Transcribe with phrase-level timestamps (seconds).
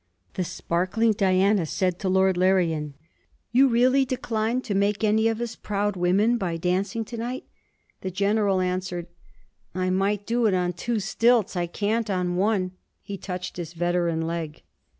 [0.33, 2.95] The sparkling Diana said to Lord Larrian,
[3.51, 7.45] 'You really decline to make any of us proud women by dancing to night?'
[8.01, 9.05] The General answered:
[9.75, 12.71] 'I might do it on two stilts; I can't on one.'
[13.03, 14.63] He touched his veteran leg.